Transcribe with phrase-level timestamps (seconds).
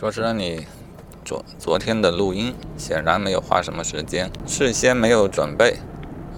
[0.00, 0.66] 主持人，你
[1.26, 5.76] 昨昨天的录音显然没有花什么时间，事先没有准备，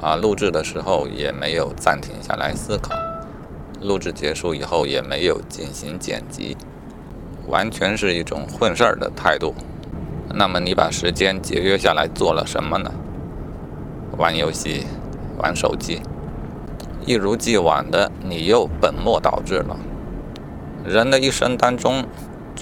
[0.00, 2.92] 啊，录制的时候也没有暂停下来思考，
[3.80, 6.56] 录制结束以后也没有进行剪辑，
[7.46, 9.54] 完全是一种混事儿的态度。
[10.34, 12.92] 那么你把时间节约下来做了什么呢？
[14.18, 14.84] 玩游戏，
[15.38, 16.02] 玩手机，
[17.06, 19.78] 一如既往的你又本末倒置了。
[20.84, 22.04] 人的一生当中。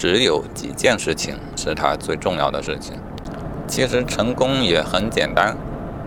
[0.01, 2.95] 只有几件事情是他最重要的事情。
[3.68, 5.54] 其实成功也很简单，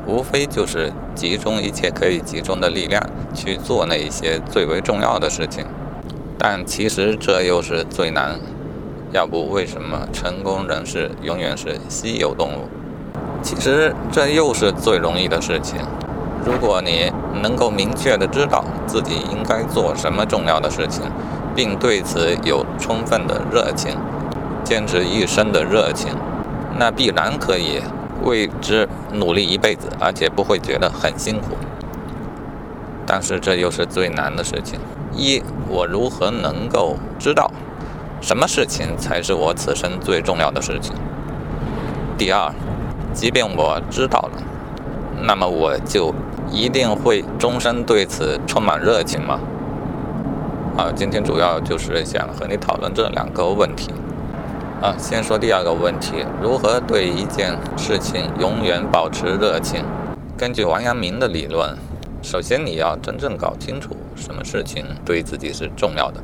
[0.07, 2.99] 无非就是集中一切可以集中的力量
[3.35, 5.63] 去做那一些最为重要的事情。
[6.39, 8.39] 但其实这又是最难。
[9.11, 12.67] 要不为什么成功人士永远是稀有动物？
[13.43, 15.77] 其实这又是最容易的事情。
[16.43, 17.11] 如果你
[17.43, 21.03] 能够明确的知道自己应该做什么重要的事情。
[21.55, 23.95] 并对此有充分的热情，
[24.63, 26.11] 坚持一生的热情，
[26.77, 27.81] 那必然可以
[28.23, 31.55] 为之努力一辈子，而且不会觉得很辛苦。
[33.05, 34.79] 但是这又是最难的事情：
[35.13, 37.51] 一，我如何能够知道
[38.21, 40.95] 什么事情才是我此生最重要的事情？
[42.17, 42.51] 第二，
[43.13, 44.41] 即便我知道了，
[45.21, 46.15] 那么我就
[46.49, 49.39] 一定会终身对此充满热情吗？
[50.75, 53.91] 啊，今天主要就是想和你讨论这两个问题。
[54.81, 59.83] 啊，先说第二个问题，如何对一件事情永远保持热情？
[60.35, 61.77] 根据王阳明的理论，
[62.23, 66.19] 首先你要真正搞清楚什么事情对自己是重要的，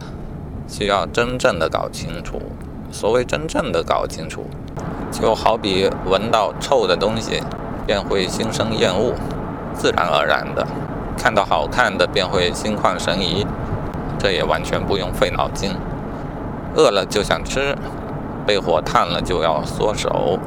[0.68, 2.42] 需要真正的搞清楚。
[2.92, 4.48] 所谓真正的搞清楚，
[5.12, 7.44] 就好比闻到臭的东西
[7.86, 9.14] 便会心生厌恶，
[9.76, 10.66] 自然而然的；
[11.16, 13.46] 看到好看的便会心旷神怡。
[14.20, 15.72] 这也完全不用费脑筋，
[16.76, 17.74] 饿了就想吃，
[18.46, 20.38] 被火烫了就要缩手，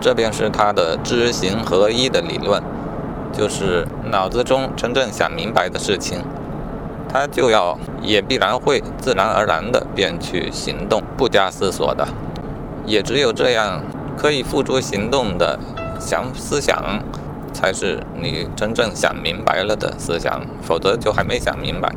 [0.00, 2.60] 这便是他的知行合一的理论，
[3.32, 6.18] 就是脑子中真正想明白的事情，
[7.08, 12.08] 他就要也必然会自然而然的便去行动，不加思索的，
[12.84, 13.80] 也只有这样
[14.16, 15.58] 可以付诸行动的
[16.00, 17.00] 想思想，
[17.52, 21.92] 才是你真正想明白了的思想，否则就还没想明白。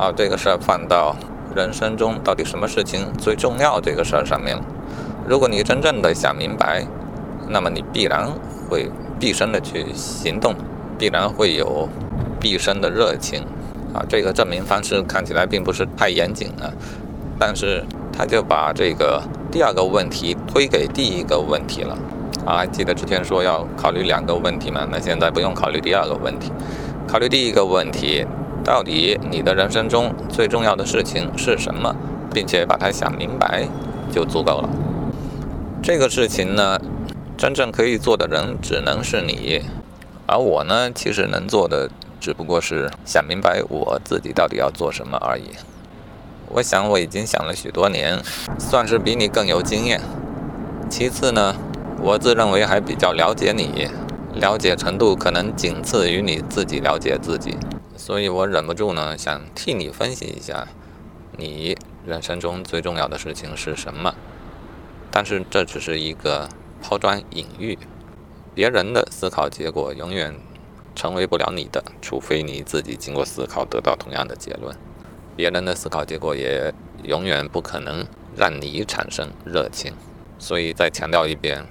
[0.00, 1.14] 好，这个事儿放到
[1.54, 4.58] 人生中到底什么事情最重要这个事儿上面
[5.28, 6.82] 如果你真正的想明白，
[7.46, 8.26] 那么你必然
[8.66, 8.88] 会
[9.18, 10.54] 毕生的去行动，
[10.98, 11.86] 必然会有
[12.40, 13.42] 毕生的热情。
[13.92, 16.72] 啊，这个证明方式看起来并不是太严谨啊，
[17.38, 19.22] 但是他就把这个
[19.52, 21.98] 第二个问题推给第一个问题了。
[22.46, 24.88] 啊，记得之前说要考虑两个问题吗？
[24.90, 26.50] 那现在不用考虑第二个问题，
[27.06, 28.26] 考虑第一个问题。
[28.64, 31.94] 到底你的人生中最重要的事情是什么，
[32.32, 33.66] 并且把它想明白
[34.10, 34.68] 就足够了。
[35.82, 36.78] 这个事情呢，
[37.36, 39.62] 真正可以做的人只能是你，
[40.26, 45.50] 而我呢，其实能做的只不过是想明白我自己到底要做什么而已。
[46.52, 48.18] 我想我已经想了许多年，
[48.58, 50.00] 算是比你更有经验。
[50.90, 51.54] 其次呢，
[52.02, 53.88] 我自认为还比较了解你，
[54.34, 57.56] 了解程度可能仅次于你自己了解自己。
[58.00, 60.66] 所以我忍不住呢，想替你分析一下，
[61.36, 64.14] 你人生中最重要的事情是什么？
[65.10, 66.48] 但是这只是一个
[66.80, 67.78] 抛砖引玉，
[68.54, 70.34] 别人的思考结果永远
[70.94, 74.74] 成为不了你的，除非你自己经过思考得到同样的结论。
[75.36, 76.72] 别人的思考结果也
[77.04, 79.92] 永远不可能让你产生热情。
[80.38, 81.66] 所以再强调一遍，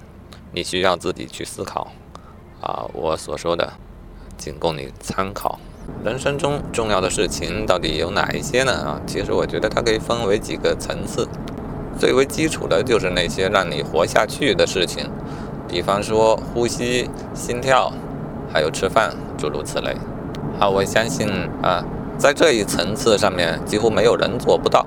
[0.52, 1.90] 你需要自己去思考。
[2.60, 3.72] 啊，我所说的
[4.38, 5.58] 仅供你参考。
[6.04, 8.72] 人生中重要的事情到底有哪一些呢？
[8.72, 11.28] 啊，其实我觉得它可以分为几个层次。
[11.98, 15.10] 最为基础的就是那些让你活下去的事情，
[15.68, 17.92] 比方说呼吸、心跳，
[18.50, 19.94] 还有吃饭，诸如此类。
[20.58, 21.28] 好，我相信
[21.62, 21.84] 啊，
[22.16, 24.86] 在这一层次上面，几乎没有人做不到。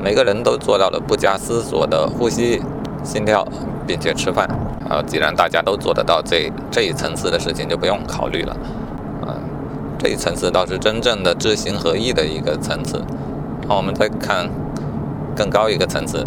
[0.00, 2.62] 每个人都做到了不加思索的呼吸、
[3.02, 3.44] 心跳，
[3.84, 4.46] 并且吃饭。
[4.88, 8.56] 啊，既然大家都做得到这这一层次的事情，就不用考虑了。
[9.98, 13.02] 这一层次倒是真正的知行合一的一个层次。
[13.68, 14.50] 那，我们再看
[15.34, 16.24] 更高一个层次，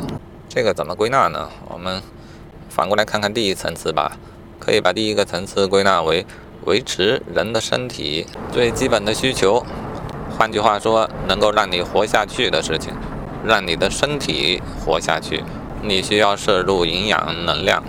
[0.48, 1.50] 这个怎么归纳呢？
[1.68, 2.02] 我们
[2.70, 4.18] 反过来看看第一层次吧。
[4.60, 6.26] 可以把第一个层次归纳为
[6.66, 9.64] 维持人的身体最基本的需求，
[10.38, 12.94] 换句话说，能够让你活下去的事情，
[13.46, 15.44] 让你的身体活下去，
[15.82, 17.82] 你需要摄入营养能量。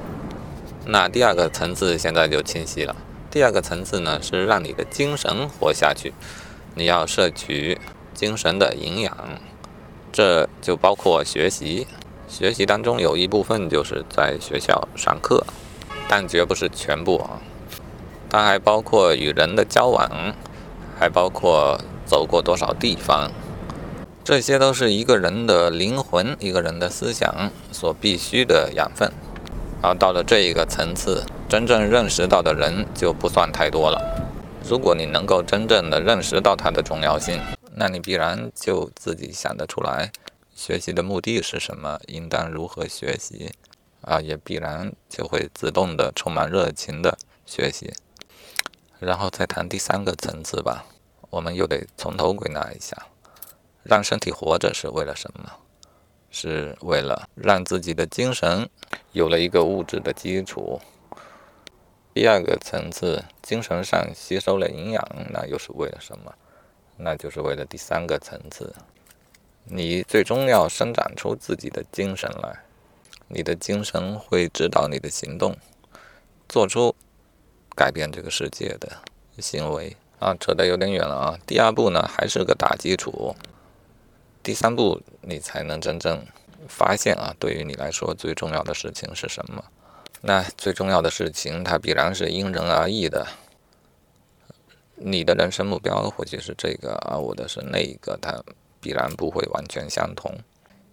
[0.87, 2.95] 那第二个层次现在就清晰了。
[3.31, 6.13] 第二个层次呢，是让你的精神活下去，
[6.75, 7.79] 你要摄取
[8.13, 9.17] 精神的营养，
[10.11, 11.87] 这就包括学习。
[12.29, 15.47] 学习当中有一部分就是在学校上课，
[16.09, 17.41] 但绝不是全部啊。
[18.29, 20.35] 它还包括与人的交往，
[20.99, 23.31] 还包括走过多少地方，
[24.25, 29.13] 这些都是一个人的灵魂、一个人的思想所必须的养分。
[29.83, 34.01] 而到了这一个层次，真正认识到的人就不算太多了。
[34.63, 37.43] 如果你能够真正的认识到它的重要性，
[37.75, 40.13] 那你必然就自己想得出来。
[40.55, 41.99] 学习的目的是什么？
[42.07, 43.51] 应当如何学习？
[44.03, 47.93] 啊，也必然就会自动的充满热情的学习。
[49.01, 50.85] 然后再谈第三个层次吧，
[51.31, 52.97] 我们又得从头归纳一下：
[53.83, 55.51] 让身体活着是为了什么？
[56.31, 58.71] 是为了让自己的精神
[59.11, 60.81] 有了一个物质的基础。
[62.13, 65.03] 第二个层次，精神上吸收了营养，
[65.33, 66.35] 那又是为了什么？
[66.97, 68.75] 那就是为了第三个层次。
[69.65, 72.65] 你最终要生长出自己的精神来，
[73.29, 75.57] 你的精神会指导你的行动，
[76.49, 76.97] 做出
[77.77, 78.99] 改变这个世界的
[79.39, 80.35] 行为啊。
[80.35, 81.39] 扯得有点远了啊。
[81.47, 83.37] 第二步呢，还是个打基础，
[84.43, 86.27] 第三步你才能真正
[86.67, 89.65] 发现啊，对于你来说最重要的事情是什么？
[90.21, 93.27] 那最重要的事情，它必然是因人而异的。
[94.95, 98.43] 你的人生目标或许是这个，而我的是那个，它。
[98.83, 100.39] 必然不会完全相同，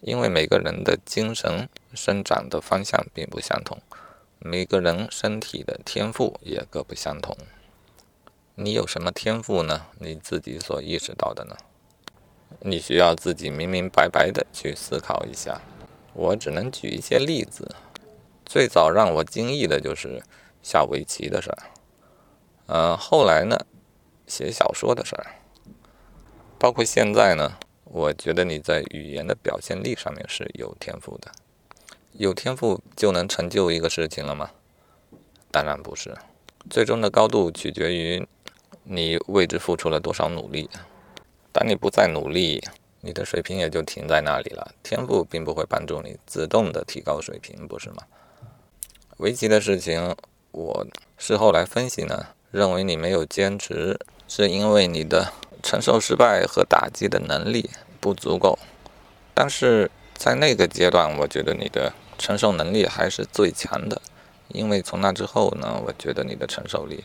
[0.02, 3.78] 因为每个人的精神生长的方向并不相同，
[4.40, 7.34] 每个人身体的天赋也各不相同。
[8.56, 9.86] 你有什么天赋呢？
[10.00, 11.56] 你自己所意识到的呢？
[12.60, 15.62] 你需要自己明明白白的去思考一下。
[16.14, 17.74] 我只能举一些例子。
[18.48, 20.24] 最早让我惊异的就是
[20.64, 21.58] 下围棋的事儿，
[22.66, 23.60] 呃，后来呢，
[24.26, 25.36] 写小说的事儿，
[26.58, 27.58] 包括现在呢。
[27.90, 31.32] 我觉得你在语言的表现力上面是有天赋的，
[32.12, 34.52] 有天赋就能成就一个事情了吗？
[35.52, 36.14] 当然不是，
[36.70, 38.28] 最终的高度取决于
[38.84, 40.70] 你为之付出了多少努力。
[41.54, 42.62] 当你不再努力，
[43.00, 44.74] 你的水平也就停在那里了。
[44.84, 48.04] 天赋并不会帮助你自动的提高水平，不是吗？
[49.18, 50.16] 围棋的事情，
[50.52, 50.88] 我
[51.18, 55.34] 事后来分析呢，认为你没有坚持，是因为你的。
[55.64, 57.70] 承受失败和打击的能力
[58.00, 58.58] 不足够，
[59.34, 64.02] 但是在那个阶段，我觉得你的承受能力还是最强的，
[64.50, 67.04] 因为从那之后呢，我觉得你的承受力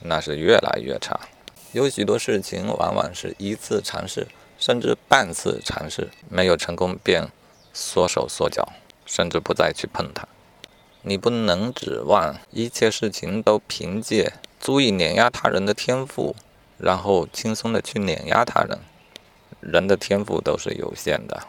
[0.00, 1.18] 那是越来越差。
[1.72, 4.28] 有许多事情往往是一次尝试，
[4.58, 7.26] 甚至半次尝试没有成功，便
[7.72, 8.68] 缩手缩脚，
[9.06, 10.28] 甚至不再去碰它。
[11.08, 16.36] 你不能指望一切事情都凭借足以碾压他人的天赋。
[16.76, 18.78] 然后轻松的去碾压他人，
[19.58, 21.48] 人的天赋都是有限的。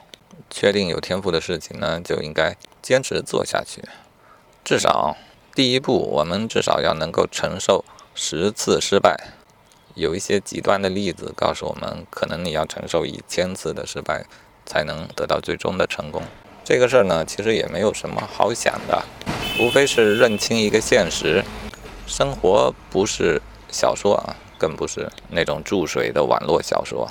[0.50, 3.84] 确定有天赋的事情呢，就应该坚持做下去。
[4.64, 5.16] 至少
[5.54, 7.86] 第一步，我们至少要能够承受
[8.16, 9.34] 十次失败。
[9.94, 14.26] 有一些极端的例子告诉我们，可能你要承受一千次的失败，
[14.66, 16.24] 才能得到最终的成功。
[16.64, 19.04] 这个事儿呢，其实也没有什么好想的，
[19.60, 21.44] 无非是认清一个现实：
[22.08, 24.36] 生活不是小说啊。
[24.58, 27.10] 更不是那种注水的网络小说，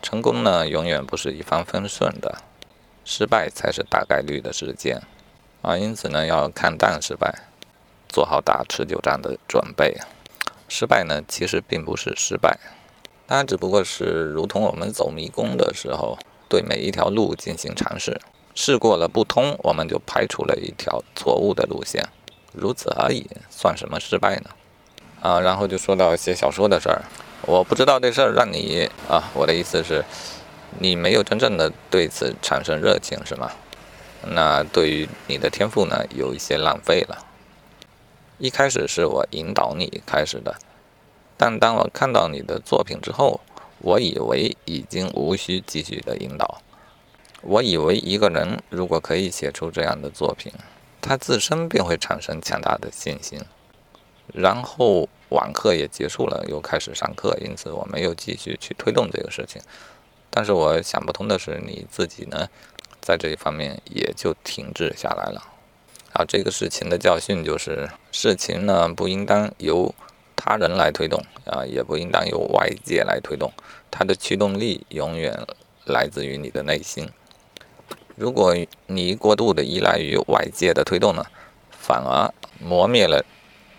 [0.00, 2.38] 成功呢永远不是一帆风顺的，
[3.04, 5.02] 失败才是大概率的事件
[5.60, 5.76] 啊！
[5.76, 7.46] 因此呢，要看淡失败，
[8.08, 9.96] 做好打持久战的准备。
[10.68, 12.56] 失败呢，其实并不是失败，
[13.26, 16.16] 它只不过是如同我们走迷宫的时候，
[16.48, 18.20] 对每一条路进行尝试，
[18.54, 22.08] 试过了不通，我们就排除了一条错误的路线，
[22.52, 24.50] 如此而已，算什么失败呢？
[25.20, 27.02] 啊，然后就说到写小说的事儿，
[27.46, 30.04] 我不知道这事儿让你啊，我的意思是，
[30.78, 33.50] 你没有真正的对此产生热情是吗？
[34.26, 37.26] 那对于你的天赋呢，有一些浪费了。
[38.38, 40.56] 一开始是我引导你开始的，
[41.36, 43.40] 但当我看到你的作品之后，
[43.78, 46.60] 我以为已经无需继续的引导。
[47.46, 50.50] 我以为一个人如果可以写出这样的作品，
[51.00, 53.38] 他自身便会产生强大的信心。
[54.32, 59.60] 然后网课也结束了，又开始上课，因此我没有继续去推动这个事情。
[60.30, 62.48] 但是我想不通的是，你自己呢，
[63.02, 65.42] 在这一方面也就停滞下来了。
[66.14, 69.94] 啊，这个事情的教训就是，事情呢不应当由
[70.34, 73.52] 他人来推动，啊，也不应当由外界来推动，
[73.90, 75.38] 它的驱动力永远
[75.84, 77.06] 来自于你的内心。
[78.16, 78.56] 如果
[78.86, 81.26] 你过度的依赖于外界的推动呢，
[81.70, 83.24] 反而磨灭了。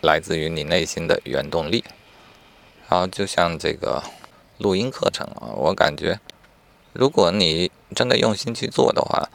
[0.01, 1.83] 来自于你内心的原动力，
[2.87, 4.03] 然后就像这个
[4.59, 6.19] 录音课程啊，我感觉，
[6.93, 9.27] 如果你真的用心去做的话，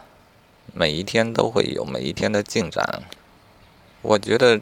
[0.72, 3.02] 每一天都会有每一天的进展。
[4.02, 4.60] 我觉得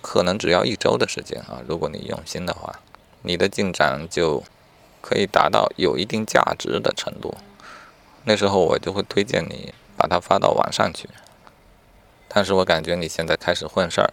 [0.00, 2.80] 可能只要一周的时间啊，如果你用心的话，
[3.20, 4.42] 你的进展就
[5.02, 7.34] 可以达到有一定价值的程度。
[8.24, 11.10] 那时候我就会推荐你把它发到网上去。
[12.26, 14.10] 但是我感觉你现在开始混事儿，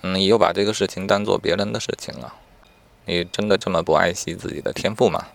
[0.00, 2.34] 你又把这个事情当做别人的事情了。
[3.04, 5.28] 你真的这么不爱惜自己的天赋吗？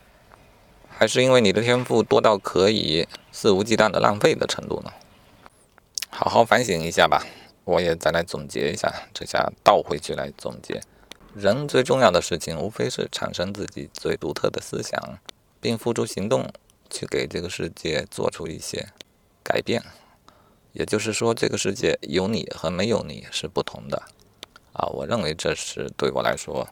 [0.90, 4.92] 还是因为你的天赋多到可以肆无忌惮的浪费的程度呢？
[6.10, 7.26] 好好反省一下吧。
[7.64, 10.82] 我也再来总结一下，这下倒回去来总结。
[11.34, 15.18] 人最重要的事情，无非是产生自己最独特的思想，
[15.62, 16.52] 并付诸行动，
[16.90, 18.90] 去给这个世界做出一些
[19.44, 19.84] 改变。
[20.72, 24.02] 也就是说，这个世界有你和没有你是不同的。
[24.72, 26.68] 啊，我认为这是对我来说。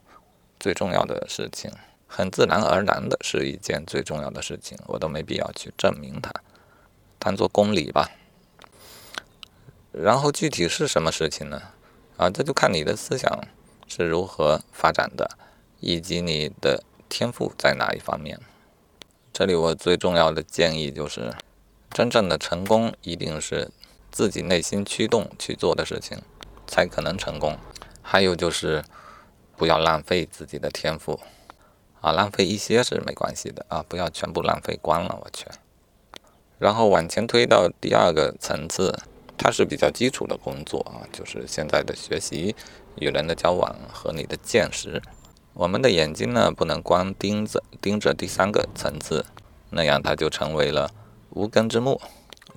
[0.60, 1.72] 最重要的事情，
[2.06, 6.32] 很自然而然的是一件最重要的事情，我都没必要去证明它，
[7.18, 8.12] 当做公理吧。
[9.92, 11.60] 然后具体是什么事情呢？
[12.18, 13.44] 啊，这就看你的思想
[13.88, 15.32] 是如何发展的，
[15.80, 18.40] 以及你的天赋在哪一方面。
[19.34, 21.34] 这里我最重要的建议就是，
[21.94, 23.70] 真正的成功一定是
[24.12, 26.18] 自己内心驱动去做的事情，
[26.66, 27.58] 才可能成功。
[28.02, 28.84] 还有就是。
[29.58, 31.20] 不要浪费自己的天赋，
[32.00, 35.46] 啊，浪费一些是没关系的啊，不要全部浪费光了，我去。
[36.58, 38.98] 然后往前推到第二个层次，
[39.38, 42.56] 它是比较基础的工作啊，就是现在的学习、
[42.96, 45.00] 与人的交往和你的见识。
[45.54, 49.24] 我们的眼睛呢，不能光盯着盯着第三个层次，
[49.70, 50.90] 那样它就成为了
[51.32, 52.00] 无根之木，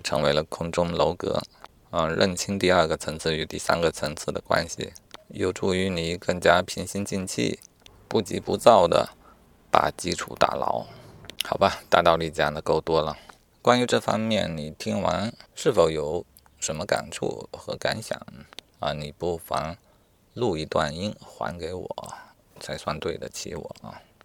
[0.03, 1.43] 成为了空中楼阁。
[1.91, 4.93] 啊，认清第二个层次与第三个层次的关系。
[5.29, 7.61] 有助于你更加平心静气、
[8.09, 9.11] 不急不躁的
[9.71, 10.87] 把基础打牢，
[11.45, 11.83] 好吧？
[11.89, 13.17] 大道理讲的够多了。
[13.63, 16.27] 关于这方面，你听完是否有
[16.59, 18.21] 什么感触和感想
[18.81, 18.93] 啊？
[18.93, 19.77] 你不妨
[20.35, 22.15] 录一段音还给我，
[22.59, 24.03] 才算对得起我啊。